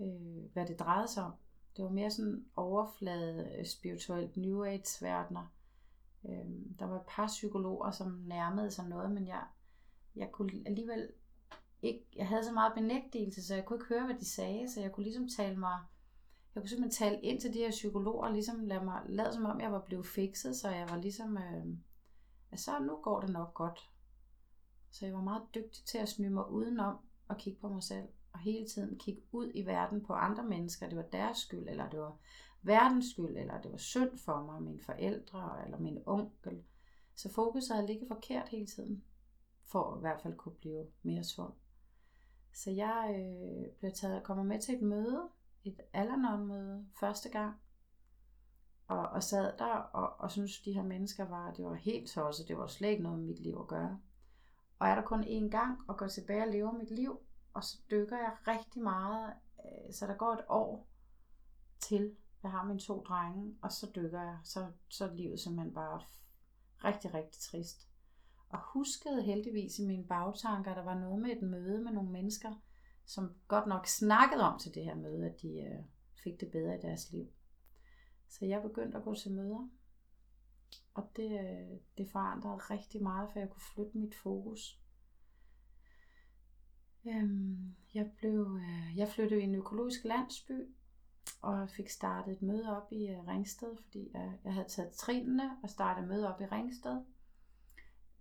øh, 0.00 0.52
hvad 0.52 0.66
det 0.66 0.78
drejede 0.78 1.08
sig 1.08 1.24
om. 1.24 1.32
Det 1.76 1.84
var 1.84 1.90
mere 1.90 2.10
sådan 2.10 2.46
overflade 2.56 3.56
øh, 3.58 3.66
spirituelt 3.66 4.36
New 4.36 4.64
Age 4.64 5.04
verdener. 5.04 5.52
Øh, 6.24 6.78
der 6.78 6.84
var 6.84 6.96
et 6.96 7.06
par 7.08 7.26
psykologer, 7.26 7.90
som 7.90 8.22
nærmede 8.26 8.70
sig 8.70 8.88
noget, 8.88 9.10
men 9.10 9.26
jeg, 9.26 9.44
jeg 10.16 10.30
kunne 10.32 10.62
alligevel 10.66 11.08
ikke, 11.82 12.06
jeg 12.16 12.28
havde 12.28 12.44
så 12.44 12.52
meget 12.52 12.72
benægtelse, 12.74 13.46
så 13.46 13.54
jeg 13.54 13.64
kunne 13.64 13.76
ikke 13.76 13.94
høre, 13.94 14.06
hvad 14.06 14.14
de 14.14 14.30
sagde, 14.30 14.70
så 14.70 14.80
jeg 14.80 14.92
kunne 14.92 15.04
ligesom 15.04 15.28
tale 15.28 15.56
mig, 15.56 15.78
jeg 16.54 16.62
kunne 16.62 16.68
simpelthen 16.68 17.08
tale 17.08 17.22
ind 17.22 17.40
til 17.40 17.54
de 17.54 17.58
her 17.58 17.70
psykologer, 17.70 18.26
og 18.26 18.32
ligesom 18.32 18.60
lade 18.60 18.84
mig, 18.84 19.02
lade 19.06 19.32
som 19.32 19.44
om 19.44 19.60
jeg 19.60 19.72
var 19.72 19.80
blevet 19.80 20.06
fikset, 20.06 20.56
så 20.56 20.70
jeg 20.70 20.88
var 20.90 20.96
ligesom, 20.96 21.38
øh, 21.38 21.66
så 22.56 22.78
nu 22.78 22.96
går 23.02 23.20
det 23.20 23.30
nok 23.30 23.54
godt. 23.54 23.90
Så 24.90 25.06
jeg 25.06 25.14
var 25.14 25.22
meget 25.22 25.42
dygtig 25.54 25.84
til 25.84 25.98
at 25.98 26.08
sny 26.08 26.28
mig 26.28 26.50
udenom 26.50 26.96
og 27.28 27.38
kigge 27.38 27.60
på 27.60 27.68
mig 27.68 27.82
selv 27.82 28.08
og 28.32 28.38
hele 28.38 28.66
tiden 28.66 28.98
kigge 28.98 29.22
ud 29.32 29.50
i 29.54 29.66
verden 29.66 30.04
på 30.04 30.12
andre 30.12 30.44
mennesker. 30.44 30.88
Det 30.88 30.96
var 30.96 31.02
deres 31.12 31.38
skyld, 31.38 31.68
eller 31.68 31.90
det 31.90 32.00
var 32.00 32.16
verdens 32.62 33.10
skyld, 33.10 33.36
eller 33.36 33.60
det 33.60 33.70
var 33.70 33.78
synd 33.78 34.18
for 34.18 34.42
mig, 34.42 34.62
mine 34.62 34.80
forældre, 34.80 35.64
eller 35.64 35.78
min 35.78 35.98
onkel. 36.06 36.62
Så 37.14 37.32
fokuset 37.32 37.76
havde 37.76 37.86
ligget 37.86 38.08
forkert 38.08 38.48
hele 38.48 38.66
tiden, 38.66 39.04
for 39.64 39.92
at 39.92 39.98
i 39.98 40.00
hvert 40.00 40.20
fald 40.20 40.36
kunne 40.36 40.54
blive 40.54 40.86
mere 41.02 41.24
sund. 41.24 41.52
Så 42.52 42.70
jeg 42.70 43.14
øh, 43.18 43.72
blev 43.78 43.92
taget, 43.92 44.22
kommer 44.22 44.44
med 44.44 44.60
til 44.60 44.74
et 44.74 44.82
møde, 44.82 45.28
et 45.64 45.80
Alanon-møde, 45.92 46.86
første 47.00 47.28
gang, 47.28 47.60
og, 48.88 49.08
og 49.08 49.22
sad 49.22 49.58
der 49.58 49.74
og, 49.74 50.20
og 50.20 50.30
synes 50.30 50.60
de 50.60 50.72
her 50.72 50.82
mennesker 50.82 51.24
var, 51.24 51.52
det 51.52 51.64
var 51.64 51.74
helt 51.74 52.10
tosset, 52.10 52.48
det 52.48 52.58
var 52.58 52.66
slet 52.66 52.88
ikke 52.88 53.02
noget 53.02 53.18
med 53.18 53.26
mit 53.26 53.40
liv 53.40 53.56
at 53.60 53.68
gøre. 53.68 54.00
Og 54.78 54.88
er 54.88 54.94
der 54.94 55.02
kun 55.02 55.24
én 55.24 55.48
gang 55.50 55.80
og 55.88 55.96
går 55.96 56.06
tilbage 56.06 56.42
og 56.42 56.48
lever 56.48 56.72
mit 56.72 56.90
liv, 56.90 57.18
og 57.54 57.64
så 57.64 57.78
dykker 57.90 58.16
jeg 58.16 58.36
rigtig 58.46 58.82
meget, 58.82 59.34
øh, 59.58 59.94
så 59.94 60.06
der 60.06 60.14
går 60.14 60.32
et 60.32 60.44
år 60.48 60.88
til, 61.80 62.16
jeg 62.42 62.50
har 62.50 62.64
mine 62.64 62.80
to 62.80 63.02
drenge, 63.02 63.56
og 63.62 63.72
så 63.72 63.90
dykker 63.96 64.22
jeg, 64.22 64.38
så, 64.44 64.66
så 64.88 65.04
er 65.04 65.14
livet 65.14 65.40
simpelthen 65.40 65.74
bare 65.74 66.00
rigtig, 66.84 67.14
rigtig 67.14 67.40
trist. 67.40 67.88
Og 68.52 68.60
huskede 68.72 69.22
heldigvis 69.22 69.78
i 69.78 69.86
mine 69.86 70.04
bagtanker, 70.04 70.70
at 70.70 70.76
der 70.76 70.84
var 70.84 70.98
noget 70.98 71.22
med 71.22 71.30
et 71.30 71.42
møde 71.42 71.82
med 71.82 71.92
nogle 71.92 72.10
mennesker, 72.10 72.54
som 73.04 73.34
godt 73.48 73.66
nok 73.66 73.86
snakkede 73.86 74.42
om 74.42 74.58
til 74.58 74.74
det 74.74 74.84
her 74.84 74.94
møde, 74.94 75.26
at 75.26 75.42
de 75.42 75.48
øh, 75.48 75.84
fik 76.24 76.40
det 76.40 76.50
bedre 76.50 76.78
i 76.78 76.82
deres 76.82 77.12
liv. 77.12 77.32
Så 78.28 78.46
jeg 78.46 78.62
begyndte 78.62 78.98
at 78.98 79.04
gå 79.04 79.14
til 79.14 79.32
møder. 79.32 79.68
Og 80.94 81.10
det, 81.16 81.40
øh, 81.40 81.78
det 81.98 82.10
forandrede 82.10 82.56
rigtig 82.56 83.02
meget, 83.02 83.30
for 83.32 83.38
jeg 83.38 83.50
kunne 83.50 83.62
flytte 83.74 83.98
mit 83.98 84.14
fokus. 84.14 84.80
Øhm, 87.06 87.74
jeg, 87.94 88.10
blev, 88.16 88.58
øh, 88.60 88.98
jeg 88.98 89.08
flyttede 89.08 89.40
i 89.40 89.44
en 89.44 89.54
økologisk 89.54 90.04
landsby, 90.04 90.68
og 91.42 91.70
fik 91.70 91.88
startet 91.88 92.32
et 92.32 92.42
møde 92.42 92.76
op 92.76 92.92
i 92.92 93.06
øh, 93.06 93.26
Ringsted, 93.26 93.76
fordi 93.76 94.10
jeg, 94.14 94.38
jeg 94.44 94.54
havde 94.54 94.68
taget 94.68 94.92
trinene 94.92 95.50
og 95.62 95.70
startet 95.70 96.08
møde 96.08 96.34
op 96.34 96.40
i 96.40 96.44
Ringsted. 96.44 97.00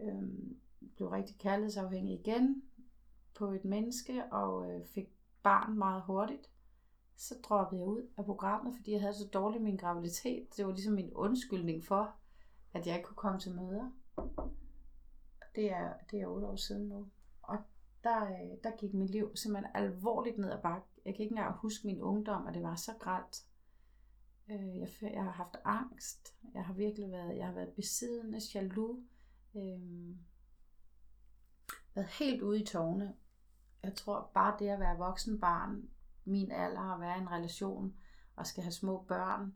Øhm, 0.02 0.58
blev 0.96 1.10
rigtig 1.10 1.38
kærlighedsafhængig 1.38 2.20
igen 2.20 2.64
på 3.34 3.52
et 3.52 3.66
menneske, 3.66 4.26
og 4.32 4.72
øh, 4.72 4.86
fik 4.86 5.10
barn 5.44 5.78
meget 5.78 6.04
hurtigt. 6.04 6.50
Så 7.16 7.36
droppede 7.44 7.82
jeg 7.82 7.88
ud 7.88 8.08
af 8.18 8.26
programmet, 8.26 8.76
fordi 8.76 8.92
jeg 8.92 9.02
havde 9.02 9.14
så 9.14 9.28
dårlig 9.34 9.62
min 9.62 9.78
graviditet. 9.78 10.58
Det 10.58 10.66
var 10.66 10.72
ligesom 10.72 10.94
min 10.94 11.14
undskyldning 11.14 11.84
for, 11.84 12.16
at 12.74 12.88
jeg 12.88 12.96
ikke 12.96 13.08
kunne 13.08 13.16
komme 13.16 13.40
til 13.40 13.56
møder. 13.56 13.92
Det 15.56 15.72
er, 15.72 15.94
det 16.12 16.22
er 16.22 16.28
8 16.28 16.48
år 16.48 16.56
siden 16.56 16.90
nu. 16.90 17.08
Og 17.42 17.58
der, 18.04 18.24
øh, 18.24 18.58
der 18.64 18.78
gik 18.78 18.94
mit 18.94 19.10
liv 19.10 19.36
simpelthen 19.36 19.76
alvorligt 19.76 20.38
ned 20.38 20.52
ad 20.52 20.62
bakke. 20.62 20.88
Jeg 21.06 21.16
kan 21.16 21.24
ikke 21.24 21.34
engang 21.34 21.56
huske 21.56 21.88
min 21.88 22.02
ungdom, 22.02 22.46
og 22.46 22.54
det 22.54 22.64
var 22.64 22.76
så 22.76 22.92
grælt. 23.00 23.46
Øh, 24.50 24.80
jeg, 24.80 24.90
jeg 25.02 25.24
har 25.24 25.32
haft 25.32 25.56
angst. 25.66 26.36
Jeg 26.54 26.66
har 26.66 26.74
virkelig 26.74 27.12
været, 27.12 27.38
jeg 27.38 27.46
har 27.46 27.54
været 27.54 27.74
besiddende, 27.74 28.42
jaloux. 28.56 29.00
Øh, 29.56 30.16
været 31.96 32.08
helt 32.08 32.42
ude 32.42 32.62
i 32.62 32.66
tårne. 32.66 33.16
Jeg 33.84 33.96
tror 33.96 34.32
bare 34.34 34.56
det 34.60 34.68
at 34.68 34.80
være 34.80 34.98
voksen 34.98 35.40
barn, 35.40 35.90
min 36.26 36.52
alder, 36.52 36.94
at 36.94 37.00
være 37.00 37.18
i 37.18 37.22
en 37.22 37.32
relation 37.32 37.96
og 38.36 38.48
skal 38.48 38.64
have 38.64 38.72
små 38.72 39.06
børn, 39.08 39.56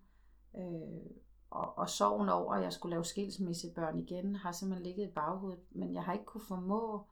øh, 0.58 1.12
og, 1.50 1.78
og 1.78 1.90
sorgen 1.90 2.30
over, 2.30 2.54
at 2.54 2.64
jeg 2.64 2.74
skulle 2.74 2.92
lave 2.92 3.06
skilsmissebørn 3.06 4.00
igen, 4.00 4.36
har 4.36 4.52
simpelthen 4.52 4.86
ligget 4.86 5.10
i 5.10 5.14
baghovedet, 5.14 5.64
men 5.72 5.94
jeg 5.94 6.04
har 6.04 6.14
ikke 6.14 6.25
kunne 6.25 6.46
formå 6.48 7.08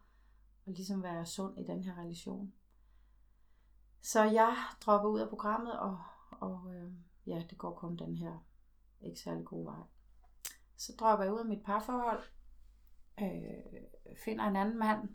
at 0.68 0.74
ligesom 0.74 1.04
være 1.04 1.26
sund 1.26 1.60
i 1.60 1.64
den 1.64 1.84
her 1.84 1.98
relation. 1.98 2.54
Så 4.02 4.24
jeg 4.24 4.56
dropper 4.82 5.10
ud 5.10 5.20
af 5.20 5.30
programmet, 5.30 5.80
og, 5.80 6.00
og 6.32 6.74
øh, 6.74 6.92
ja, 7.26 7.44
det 7.50 7.58
går 7.58 7.74
kun 7.74 7.98
den 7.98 8.18
her 8.18 8.46
ikke 9.02 9.20
særlig 9.20 9.46
gode 9.46 9.66
vej. 9.66 9.82
Så 10.76 10.94
dropper 11.00 11.24
jeg 11.24 11.34
ud 11.34 11.40
af 11.40 11.46
mit 11.46 11.64
parforhold, 11.64 12.24
øh, 13.22 13.82
finder 14.26 14.44
en 14.44 14.56
anden 14.56 14.80
mand, 14.80 15.10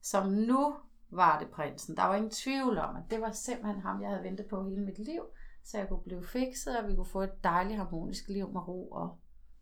som 0.00 0.28
nu 0.28 0.76
var 1.10 1.38
det 1.38 1.50
prinsen. 1.50 1.96
Der 1.96 2.04
var 2.04 2.14
ingen 2.14 2.30
tvivl 2.30 2.78
om, 2.78 2.96
at 2.96 3.02
det 3.10 3.20
var 3.20 3.32
simpelthen 3.32 3.80
ham, 3.80 4.02
jeg 4.02 4.10
havde 4.10 4.22
ventet 4.22 4.46
på 4.46 4.64
hele 4.68 4.84
mit 4.84 4.98
liv, 4.98 5.22
så 5.64 5.78
jeg 5.78 5.88
kunne 5.88 6.02
blive 6.02 6.24
fikset, 6.24 6.78
og 6.78 6.88
vi 6.88 6.94
kunne 6.94 7.06
få 7.06 7.22
et 7.22 7.44
dejligt 7.44 7.78
harmonisk 7.78 8.28
liv 8.28 8.52
med 8.52 8.68
ro. 8.68 8.90
Og 8.90 9.18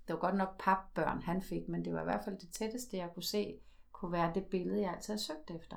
det 0.06 0.14
var 0.14 0.20
godt 0.20 0.36
nok 0.36 0.58
papbørn, 0.58 1.22
han 1.22 1.42
fik, 1.42 1.68
men 1.68 1.84
det 1.84 1.94
var 1.94 2.00
i 2.00 2.04
hvert 2.04 2.24
fald 2.24 2.38
det 2.38 2.50
tætteste, 2.52 2.96
jeg 2.96 3.10
kunne 3.14 3.22
se, 3.22 3.60
kunne 3.92 4.12
være 4.12 4.32
det 4.34 4.44
billede, 4.44 4.80
jeg 4.80 4.92
altid 4.92 5.14
har 5.14 5.18
søgt 5.18 5.50
efter. 5.50 5.76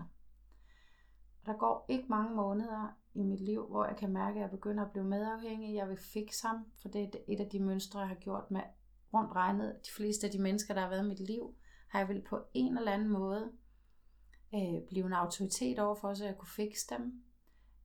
Og 1.41 1.45
der 1.45 1.57
går 1.57 1.85
ikke 1.89 2.05
mange 2.09 2.35
måneder 2.35 2.97
i 3.13 3.23
mit 3.23 3.41
liv, 3.41 3.67
hvor 3.67 3.85
jeg 3.85 3.97
kan 3.97 4.13
mærke, 4.13 4.35
at 4.35 4.41
jeg 4.41 4.49
begynder 4.49 4.85
at 4.85 4.91
blive 4.91 5.05
medafhængig. 5.05 5.75
Jeg 5.75 5.89
vil 5.89 5.97
fikse 5.97 6.47
ham, 6.47 6.65
for 6.81 6.89
det 6.89 7.01
er 7.01 7.07
et 7.27 7.39
af 7.39 7.49
de 7.49 7.59
mønstre, 7.59 7.99
jeg 7.99 8.07
har 8.07 8.15
gjort 8.15 8.51
med 8.51 8.61
rundt 9.13 9.35
regnet. 9.35 9.75
De 9.85 9.91
fleste 9.97 10.27
af 10.27 10.31
de 10.31 10.41
mennesker, 10.41 10.73
der 10.73 10.81
har 10.81 10.89
været 10.89 11.05
i 11.05 11.07
mit 11.07 11.19
liv, 11.19 11.55
har 11.93 11.99
jeg 11.99 12.09
vel 12.09 12.21
på 12.21 12.43
en 12.53 12.77
eller 12.77 12.91
anden 12.91 13.09
måde 13.09 13.51
øh, 14.55 14.87
blive 14.89 15.05
en 15.05 15.13
autoritet 15.13 15.79
overfor, 15.79 16.13
så 16.13 16.25
jeg 16.25 16.37
kunne 16.37 16.47
fikse 16.47 16.95
dem 16.95 17.23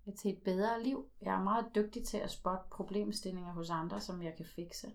øh, 0.06 0.14
til 0.14 0.30
et 0.30 0.42
bedre 0.42 0.82
liv. 0.82 1.10
Jeg 1.22 1.34
er 1.34 1.42
meget 1.42 1.66
dygtig 1.74 2.06
til 2.06 2.16
at 2.16 2.30
spotte 2.30 2.64
problemstillinger 2.70 3.52
hos 3.52 3.70
andre, 3.70 4.00
som 4.00 4.22
jeg 4.22 4.34
kan 4.36 4.46
fikse. 4.46 4.92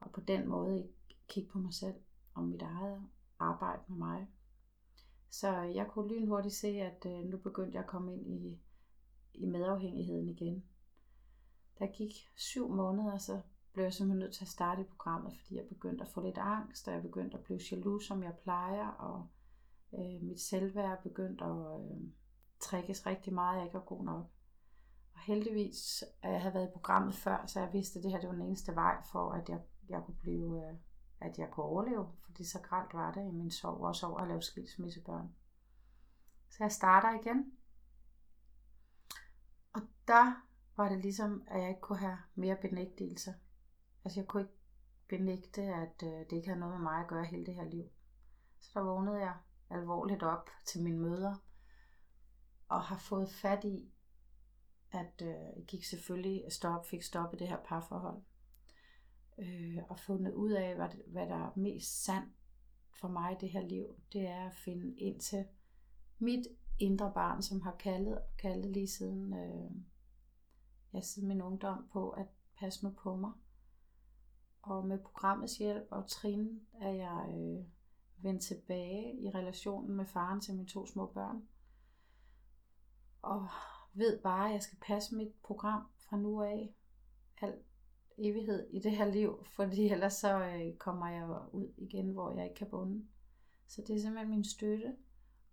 Og 0.00 0.10
på 0.12 0.20
den 0.20 0.48
måde 0.48 0.88
kigge 1.28 1.50
på 1.50 1.58
mig 1.58 1.74
selv 1.74 1.94
og 2.34 2.44
mit 2.44 2.62
eget 2.62 3.08
arbejde 3.38 3.82
med 3.88 3.96
mig. 3.96 4.28
Så 5.30 5.62
jeg 5.62 5.86
kunne 5.86 6.08
lynhurtigt 6.08 6.54
se, 6.54 6.68
at 6.68 7.06
øh, 7.06 7.24
nu 7.24 7.36
begyndte 7.36 7.74
jeg 7.74 7.82
at 7.82 7.90
komme 7.90 8.14
ind 8.14 8.26
i, 8.26 8.60
i 9.34 9.46
medafhængigheden 9.46 10.28
igen. 10.28 10.64
Der 11.78 11.86
gik 11.86 12.12
syv 12.36 12.68
måneder, 12.68 13.18
så 13.18 13.40
blev 13.72 13.84
jeg 13.84 13.94
simpelthen 13.94 14.18
nødt 14.18 14.34
til 14.34 14.44
at 14.44 14.48
starte 14.48 14.82
i 14.82 14.84
programmet, 14.84 15.36
fordi 15.36 15.56
jeg 15.56 15.64
begyndte 15.68 16.04
at 16.04 16.10
få 16.10 16.20
lidt 16.20 16.38
angst, 16.38 16.88
og 16.88 16.94
jeg 16.94 17.02
begyndte 17.02 17.36
at 17.38 17.44
blive 17.44 17.60
jaloux, 17.70 18.04
som 18.04 18.22
jeg 18.22 18.34
plejer, 18.42 18.86
og 18.86 19.28
øh, 19.94 20.22
mit 20.22 20.40
selvværd 20.40 21.02
begyndte 21.02 21.44
at 21.44 21.80
øh, 21.80 22.00
trækkes 22.60 23.06
rigtig 23.06 23.34
meget, 23.34 23.56
jeg 23.56 23.64
ikke 23.64 23.74
var 23.74 23.84
god 23.84 24.04
nok. 24.04 24.26
Og 25.14 25.20
heldigvis, 25.20 26.04
at 26.22 26.32
jeg 26.32 26.40
havde 26.40 26.54
været 26.54 26.68
i 26.68 26.72
programmet 26.72 27.14
før, 27.14 27.46
så 27.46 27.60
jeg 27.60 27.72
vidste, 27.72 27.98
at 27.98 28.02
det 28.02 28.12
her 28.12 28.20
det 28.20 28.28
var 28.28 28.34
den 28.34 28.46
eneste 28.46 28.74
vej 28.74 29.02
for, 29.12 29.32
at 29.32 29.48
jeg, 29.48 29.60
jeg 29.88 30.02
kunne 30.06 30.16
blive, 30.20 30.68
øh, 30.68 30.74
at 31.20 31.38
jeg 31.38 31.48
kunne 31.50 31.66
overleve, 31.66 32.08
fordi 32.24 32.44
så 32.44 32.60
grædt 32.60 32.94
var 32.94 33.12
det 33.12 33.28
i 33.28 33.30
min 33.30 33.50
sorg, 33.50 33.80
også 33.80 34.06
over 34.06 34.18
at 34.18 34.28
lave 34.28 34.42
skilsmissebørn. 34.42 35.34
Så 36.50 36.56
jeg 36.60 36.72
starter 36.72 37.20
igen. 37.20 37.52
Og 39.72 39.80
der 40.08 40.48
var 40.76 40.88
det 40.88 40.98
ligesom, 40.98 41.42
at 41.46 41.60
jeg 41.60 41.68
ikke 41.68 41.80
kunne 41.80 41.98
have 41.98 42.18
mere 42.34 42.56
benægtelse. 42.56 43.34
Altså 44.04 44.20
jeg 44.20 44.26
kunne 44.26 44.42
ikke 44.42 44.54
benægte, 45.08 45.62
at 45.62 46.02
øh, 46.02 46.10
det 46.10 46.32
ikke 46.32 46.48
havde 46.48 46.60
noget 46.60 46.74
med 46.74 46.82
mig 46.82 47.00
at 47.00 47.08
gøre 47.08 47.24
hele 47.24 47.46
det 47.46 47.54
her 47.54 47.64
liv. 47.64 47.84
Så 48.60 48.70
der 48.74 48.84
vågnede 48.84 49.18
jeg 49.18 49.36
alvorligt 49.70 50.22
op 50.22 50.50
til 50.66 50.82
mine 50.82 50.98
møder, 50.98 51.34
og 52.68 52.82
har 52.82 52.98
fået 52.98 53.30
fat 53.30 53.64
i, 53.64 53.92
at 54.90 55.22
øh, 55.22 55.28
jeg 55.28 55.64
gik 55.68 55.84
selvfølgelig 55.84 56.52
stop, 56.52 56.86
fik 56.86 57.02
stoppet 57.02 57.40
det 57.40 57.48
her 57.48 57.58
parforhold, 57.64 58.22
øh, 59.38 59.78
og 59.88 59.98
fundet 59.98 60.34
ud 60.34 60.50
af, 60.50 60.74
hvad, 60.74 60.88
hvad 61.06 61.26
der 61.26 61.46
er 61.46 61.52
mest 61.56 62.04
sandt 62.04 62.32
for 63.00 63.08
mig 63.08 63.32
i 63.32 63.36
det 63.40 63.50
her 63.50 63.62
liv, 63.62 63.86
det 64.12 64.26
er 64.26 64.46
at 64.46 64.54
finde 64.54 64.94
ind 64.98 65.20
til 65.20 65.44
mit 66.18 66.46
indre 66.78 67.12
barn, 67.14 67.42
som 67.42 67.60
har 67.60 67.76
kaldet 67.76 68.18
og 68.18 68.36
kaldet 68.38 68.72
lige 68.72 68.88
siden, 68.88 69.34
øh, 69.34 69.70
ja, 70.92 71.00
siden 71.00 71.28
min 71.28 71.42
ungdom 71.42 71.88
på 71.92 72.10
at 72.10 72.26
passe 72.58 72.84
nu 72.84 72.90
på 72.90 73.16
mig. 73.16 73.32
Og 74.68 74.86
med 74.86 74.98
programmets 74.98 75.58
hjælp 75.58 75.86
og 75.90 76.08
trin 76.08 76.60
er 76.80 76.90
jeg 76.90 77.34
øh, 77.38 77.64
vendt 78.24 78.42
tilbage 78.42 79.20
i 79.20 79.30
relationen 79.30 79.96
med 79.96 80.06
faren 80.06 80.40
til 80.40 80.54
mine 80.54 80.68
to 80.68 80.86
små 80.86 81.06
børn. 81.06 81.48
Og 83.22 83.48
ved 83.92 84.22
bare, 84.22 84.46
at 84.46 84.52
jeg 84.52 84.62
skal 84.62 84.78
passe 84.80 85.14
mit 85.14 85.32
program 85.42 85.82
fra 85.96 86.16
nu 86.16 86.42
af. 86.42 86.74
Al 87.40 87.54
evighed 88.18 88.68
i 88.70 88.78
det 88.78 88.96
her 88.96 89.04
liv, 89.04 89.44
fordi 89.44 89.88
ellers 89.88 90.12
så 90.12 90.38
øh, 90.38 90.76
kommer 90.76 91.08
jeg 91.08 91.28
ud 91.52 91.72
igen, 91.76 92.10
hvor 92.10 92.30
jeg 92.30 92.44
ikke 92.44 92.56
kan 92.56 92.70
bunde. 92.70 93.06
Så 93.66 93.82
det 93.86 93.96
er 93.96 94.00
simpelthen 94.00 94.30
min 94.30 94.44
støtte 94.44 94.96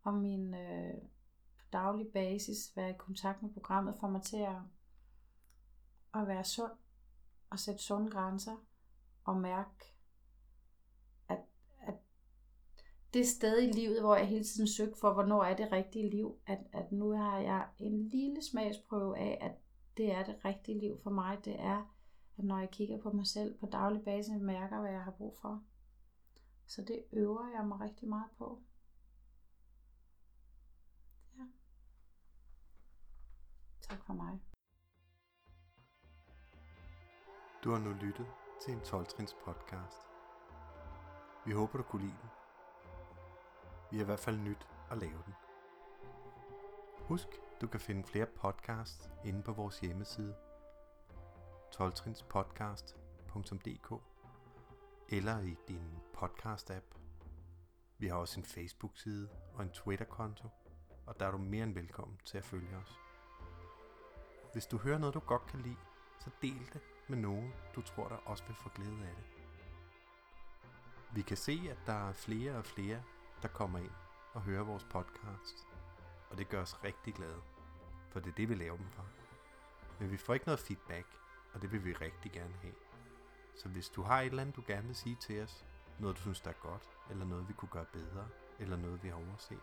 og 0.03 0.13
min 0.13 0.53
øh, 0.53 0.93
på 1.57 1.65
daglig 1.73 2.07
basis 2.07 2.75
være 2.75 2.89
i 2.89 2.97
kontakt 2.97 3.41
med 3.41 3.53
programmet 3.53 3.95
for 3.99 4.07
mig 4.07 4.21
til 4.21 4.37
at, 4.37 4.57
at 6.13 6.27
være 6.27 6.43
sund 6.43 6.71
og 7.49 7.59
sætte 7.59 7.83
sunde 7.83 8.11
grænser 8.11 8.55
og 9.25 9.37
mærke, 9.37 9.95
at, 11.29 11.39
at 11.81 11.95
det 13.13 13.27
sted 13.27 13.61
i 13.61 13.71
livet, 13.71 14.01
hvor 14.01 14.15
jeg 14.15 14.27
hele 14.27 14.43
tiden 14.43 14.67
søgte 14.67 14.99
for, 14.99 15.13
hvornår 15.13 15.43
er 15.43 15.55
det 15.55 15.71
rigtige 15.71 16.09
liv, 16.09 16.39
at, 16.45 16.59
at 16.73 16.91
nu 16.91 17.11
har 17.11 17.39
jeg 17.39 17.67
en 17.79 18.09
lille 18.09 18.43
smagsprøve 18.43 19.17
af, 19.17 19.37
at 19.41 19.51
det 19.97 20.11
er 20.11 20.23
det 20.23 20.45
rigtige 20.45 20.79
liv 20.79 20.99
for 21.03 21.09
mig. 21.09 21.45
Det 21.45 21.59
er, 21.59 21.95
at 22.37 22.43
når 22.43 22.59
jeg 22.59 22.71
kigger 22.71 23.01
på 23.01 23.11
mig 23.11 23.27
selv 23.27 23.57
på 23.57 23.65
daglig 23.65 24.03
basis, 24.03 24.41
mærker, 24.41 24.81
hvad 24.81 24.91
jeg 24.91 25.03
har 25.03 25.11
brug 25.11 25.37
for. 25.41 25.63
Så 26.65 26.81
det 26.81 27.03
øver 27.11 27.49
jeg 27.57 27.65
mig 27.67 27.79
rigtig 27.79 28.09
meget 28.09 28.31
på. 28.37 28.63
Ja. 31.37 31.43
Tak 33.81 34.05
for 34.05 34.13
mig. 34.13 34.39
Du 37.63 37.71
har 37.71 37.79
nu 37.79 37.91
lyttet 37.91 38.25
til 38.65 38.73
en 38.73 38.79
12-trins 38.79 39.35
podcast. 39.45 40.07
Vi 41.45 41.51
håber, 41.51 41.77
du 41.77 41.83
kunne 41.83 42.01
lide 42.01 42.17
den. 42.21 42.29
Vi 43.91 43.97
har 43.97 44.03
i 44.03 44.05
hvert 44.05 44.19
fald 44.19 44.37
nyt 44.37 44.67
at 44.91 44.97
lave 44.97 45.23
den. 45.25 45.33
Husk, 46.99 47.27
du 47.61 47.67
kan 47.67 47.79
finde 47.79 48.03
flere 48.03 48.25
podcasts 48.25 49.09
inde 49.25 49.43
på 49.43 49.53
vores 49.53 49.79
hjemmeside 49.79 50.35
12trinspodcast.dk 51.75 53.93
eller 55.09 55.39
i 55.39 55.55
din 55.67 55.97
podcast-app. 56.17 56.95
Vi 57.97 58.07
har 58.07 58.15
også 58.15 58.39
en 58.39 58.45
Facebook-side 58.45 59.29
og 59.53 59.63
en 59.63 59.69
Twitter-konto, 59.69 60.49
og 61.05 61.19
der 61.19 61.27
er 61.27 61.31
du 61.31 61.37
mere 61.37 61.63
end 61.63 61.73
velkommen 61.73 62.17
til 62.25 62.37
at 62.37 62.45
følge 62.45 62.77
os. 62.77 62.99
Hvis 64.53 64.65
du 64.65 64.77
hører 64.77 64.97
noget, 64.97 65.15
du 65.15 65.19
godt 65.19 65.47
kan 65.47 65.59
lide, 65.59 65.77
så 66.19 66.29
del 66.41 66.69
det 66.73 66.81
med 67.07 67.17
nogen, 67.17 67.53
du 67.75 67.81
tror, 67.81 68.07
der 68.07 68.15
også 68.15 68.43
vil 68.47 68.55
få 68.55 68.69
glæde 68.69 69.07
af 69.07 69.15
det. 69.15 69.25
Vi 71.15 71.21
kan 71.21 71.37
se, 71.37 71.67
at 71.71 71.77
der 71.85 72.09
er 72.09 72.13
flere 72.13 72.55
og 72.55 72.65
flere, 72.65 73.03
der 73.41 73.47
kommer 73.47 73.79
ind 73.79 73.91
og 74.33 74.41
hører 74.41 74.63
vores 74.63 74.83
podcast, 74.83 75.67
og 76.29 76.37
det 76.37 76.49
gør 76.49 76.61
os 76.61 76.83
rigtig 76.83 77.13
glade. 77.13 77.41
For 78.09 78.19
det 78.19 78.31
er 78.31 78.35
det, 78.35 78.49
vi 78.49 78.55
laver 78.55 78.77
dem 78.77 78.89
for. 78.91 79.05
Men 79.99 80.11
vi 80.11 80.17
får 80.17 80.33
ikke 80.33 80.45
noget 80.45 80.59
feedback, 80.59 81.07
og 81.53 81.61
det 81.61 81.71
vil 81.71 81.85
vi 81.85 81.93
rigtig 81.93 82.31
gerne 82.31 82.53
have. 82.61 82.73
Så 83.55 83.69
hvis 83.69 83.89
du 83.89 84.01
har 84.01 84.21
et 84.21 84.25
eller 84.25 84.41
andet, 84.41 84.55
du 84.55 84.63
gerne 84.67 84.87
vil 84.87 84.95
sige 84.95 85.15
til 85.15 85.43
os, 85.43 85.65
noget 85.99 86.17
du 86.17 86.21
synes, 86.21 86.41
der 86.41 86.49
er 86.49 86.59
godt, 86.61 86.89
eller 87.09 87.25
noget 87.25 87.47
vi 87.47 87.53
kunne 87.53 87.69
gøre 87.69 87.85
bedre, 87.93 88.27
eller 88.59 88.77
noget 88.77 89.03
vi 89.03 89.09
har 89.09 89.15
overset, 89.15 89.59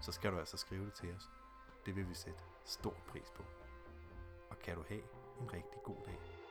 så 0.00 0.12
skal 0.12 0.32
du 0.32 0.38
altså 0.38 0.56
skrive 0.56 0.84
det 0.84 0.92
til 0.92 1.14
os. 1.14 1.30
Det 1.86 1.96
vil 1.96 2.08
vi 2.08 2.14
sætte 2.14 2.40
stor 2.64 2.96
pris 3.08 3.30
på. 3.36 3.42
Og 4.50 4.58
kan 4.58 4.76
du 4.76 4.84
have 4.88 5.02
en 5.40 5.52
rigtig 5.52 5.82
god 5.84 5.96
dag. 6.06 6.41